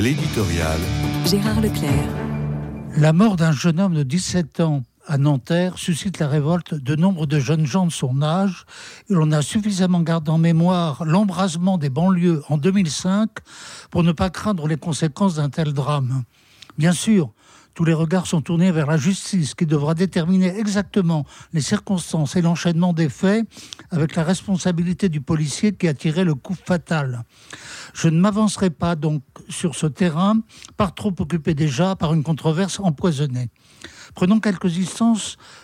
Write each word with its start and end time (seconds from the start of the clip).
L'éditorial. 0.00 0.80
Gérard 1.26 1.60
Leclerc. 1.60 2.08
La 2.96 3.12
mort 3.12 3.36
d'un 3.36 3.52
jeune 3.52 3.78
homme 3.78 3.92
de 3.92 4.02
17 4.02 4.60
ans 4.60 4.82
à 5.06 5.18
Nanterre 5.18 5.76
suscite 5.76 6.18
la 6.20 6.26
révolte 6.26 6.72
de 6.72 6.96
nombre 6.96 7.26
de 7.26 7.38
jeunes 7.38 7.66
gens 7.66 7.84
de 7.84 7.92
son 7.92 8.22
âge. 8.22 8.64
Et 9.10 9.12
l'on 9.12 9.30
a 9.30 9.42
suffisamment 9.42 10.00
gardé 10.00 10.30
en 10.30 10.38
mémoire 10.38 11.04
l'embrasement 11.04 11.76
des 11.76 11.90
banlieues 11.90 12.42
en 12.48 12.56
2005 12.56 13.28
pour 13.90 14.02
ne 14.02 14.12
pas 14.12 14.30
craindre 14.30 14.68
les 14.68 14.78
conséquences 14.78 15.34
d'un 15.34 15.50
tel 15.50 15.74
drame. 15.74 16.22
Bien 16.78 16.92
sûr, 16.92 17.34
tous 17.74 17.84
les 17.84 17.94
regards 17.94 18.26
sont 18.26 18.40
tournés 18.40 18.72
vers 18.72 18.86
la 18.86 18.96
justice 18.96 19.54
qui 19.54 19.66
devra 19.66 19.94
déterminer 19.94 20.58
exactement 20.58 21.24
les 21.52 21.60
circonstances 21.60 22.36
et 22.36 22.42
l'enchaînement 22.42 22.92
des 22.92 23.08
faits 23.08 23.46
avec 23.90 24.16
la 24.16 24.24
responsabilité 24.24 25.08
du 25.08 25.20
policier 25.20 25.72
qui 25.72 25.88
a 25.88 25.94
tiré 25.94 26.24
le 26.24 26.34
coup 26.34 26.54
fatal. 26.54 27.24
Je 27.94 28.08
ne 28.08 28.20
m'avancerai 28.20 28.70
pas 28.70 28.96
donc 28.96 29.22
sur 29.50 29.74
ce 29.74 29.86
terrain, 29.86 30.40
par 30.76 30.94
trop 30.94 31.14
occupé 31.18 31.54
déjà 31.54 31.96
par 31.96 32.14
une 32.14 32.22
controverse 32.22 32.80
empoisonnée. 32.80 33.50
Prenons 34.14 34.40
quelques 34.40 34.78
instants, 34.78 35.14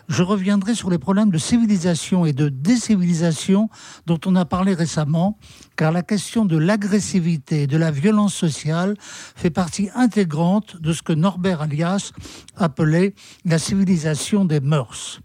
je 0.09 0.23
reviendrai 0.23 0.75
sur 0.75 0.91
les 0.91 0.99
problèmes 0.99 1.31
de 1.31 1.39
civilisation 1.39 2.25
et 2.25 2.33
de 2.33 2.49
décivilisation 2.49 3.69
dont 4.07 4.21
on 4.25 4.37
a 4.37 4.45
parlé 4.45 4.75
récemment, 4.75 5.39
car 5.77 5.93
la 5.93 6.03
question 6.03 6.45
de 6.45 6.57
l'agressivité 6.57 7.63
et 7.63 7.67
de 7.67 7.77
la 7.77 7.91
violence 7.91 8.35
sociale 8.35 8.95
fait 9.01 9.51
partie 9.51 9.91
intégrante 9.95 10.77
de 10.81 10.93
ce 10.93 11.03
que 11.03 11.13
Norbert 11.13 11.63
Alias 11.63 12.13
appelait 12.57 13.15
la 13.45 13.59
civilisation 13.59 14.45
des 14.45 14.61
mœurs. 14.61 15.21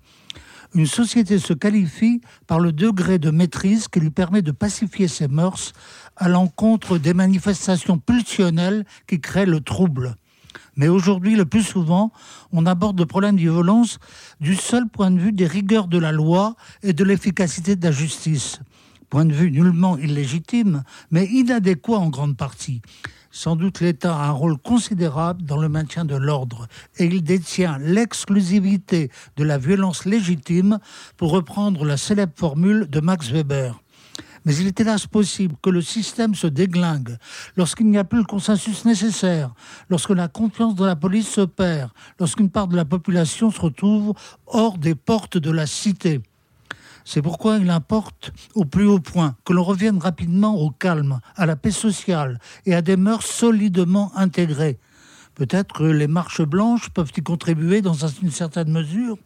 Une 0.74 0.86
société 0.86 1.38
se 1.38 1.54
qualifie 1.54 2.22
par 2.48 2.60
le 2.60 2.72
degré 2.72 3.20
de 3.20 3.30
maîtrise 3.30 3.90
qui 3.90 4.00
lui 4.00 4.10
permet 4.10 4.42
de 4.42 4.52
pacifier 4.52 5.10
ses 5.10 5.28
mœurs 5.28 5.74
à 6.16 6.30
l'encontre 6.30 6.98
des 6.98 7.14
manifestations 7.14 7.98
pulsionnelles 7.98 8.86
qui 9.06 9.20
créent 9.20 9.46
le 9.46 9.60
trouble. 9.60 10.16
Mais 10.78 10.88
aujourd'hui, 10.88 11.36
le 11.36 11.46
plus 11.46 11.64
souvent, 11.64 12.14
on 12.54 12.66
aborde 12.66 12.98
le 12.98 13.06
problème 13.06 13.36
de 13.36 13.42
violence 13.42 14.00
du 14.40 14.56
seul 14.56 14.88
point 14.88 15.12
de 15.12 15.20
vue 15.20 15.34
des 15.34 15.46
rigueurs 15.46 15.88
de 15.88 15.98
la 15.98 16.14
loi 16.14 16.56
et 16.84 16.94
de 16.94 17.04
l'efficacité 17.04 17.76
de 17.76 17.84
la 17.84 17.92
justice. 17.92 18.60
Point 19.10 19.26
de 19.26 19.34
vue 19.34 19.52
nullement 19.52 19.98
illégitime, 19.98 20.84
mais 21.10 21.26
inadéquat 21.26 21.98
en 21.98 22.10
grande 22.10 22.38
partie. 22.38 22.82
Sans 23.32 23.56
doute 23.56 23.80
l'État 23.80 24.16
a 24.16 24.28
un 24.28 24.32
rôle 24.32 24.58
considérable 24.58 25.44
dans 25.44 25.58
le 25.58 25.70
maintien 25.70 26.04
de 26.04 26.16
l'ordre 26.16 26.68
et 26.98 27.06
il 27.06 27.24
détient 27.24 27.78
l'exclusivité 27.80 29.10
de 29.38 29.44
la 29.44 29.58
violence 29.58 30.06
légitime, 30.06 30.80
pour 31.18 31.32
reprendre 31.32 31.86
la 31.86 31.98
célèbre 31.98 32.34
formule 32.36 32.88
de 32.90 33.00
Max 33.00 33.30
Weber. 33.30 33.82
Mais 34.44 34.56
il 34.56 34.68
est 34.68 34.80
hélas 34.80 35.08
possible 35.08 35.56
que 35.62 35.70
le 35.70 35.82
système 35.82 36.36
se 36.36 36.48
déglingue 36.48 37.18
lorsqu'il 37.56 37.88
n'y 37.88 37.98
a 37.98 38.04
plus 38.04 38.20
le 38.20 38.26
consensus 38.26 38.86
nécessaire, 38.86 39.54
lorsque 39.90 40.10
la 40.10 40.28
confiance 40.28 40.76
dans 40.76 40.86
la 40.86 40.96
police 40.96 41.30
se 41.30 41.42
perd, 41.42 41.92
lorsqu'une 42.20 42.50
part 42.50 42.68
de 42.68 42.76
la 42.76 42.86
population 42.86 43.52
se 43.52 43.62
retrouve 43.62 44.14
hors 44.48 44.78
des 44.78 44.96
portes 44.96 45.38
de 45.38 45.52
la 45.52 45.68
cité. 45.68 46.22
C'est 47.06 47.22
pourquoi 47.22 47.58
il 47.58 47.70
importe 47.70 48.32
au 48.56 48.66
plus 48.66 48.86
haut 48.86 49.00
point 49.00 49.36
que 49.46 49.54
l'on 49.54 49.64
revienne 49.64 49.98
rapidement 49.98 50.56
au 50.56 50.70
calme, 50.70 51.20
à 51.36 51.46
la 51.46 51.56
paix 51.56 51.72
sociale 51.72 52.40
et 52.66 52.76
à 52.76 52.82
des 52.82 52.98
mœurs 52.98 53.26
solidement 53.26 54.12
intégrées. 54.16 54.80
Peut-être 55.36 55.74
que 55.74 55.84
les 55.84 56.08
marches 56.08 56.44
blanches 56.44 56.90
peuvent 56.90 57.12
y 57.16 57.22
contribuer 57.22 57.82
dans 57.82 57.94
une 57.94 58.32
certaine 58.32 58.72
mesure, 58.72 59.18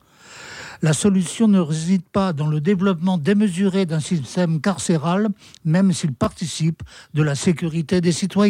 la 0.82 0.94
solution 0.94 1.48
ne 1.48 1.60
réside 1.60 2.04
pas 2.04 2.34
dans 2.34 2.48
le 2.48 2.60
développement 2.60 3.18
démesuré 3.18 3.86
d'un 3.86 4.00
système 4.00 4.62
carcéral, 4.62 5.30
même 5.64 5.94
s'il 5.94 6.14
participe 6.14 6.84
de 7.14 7.24
la 7.24 7.36
sécurité 7.36 8.02
des 8.02 8.12
citoyens. 8.12 8.46